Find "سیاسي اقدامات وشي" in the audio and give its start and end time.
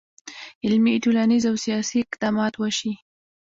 1.65-2.93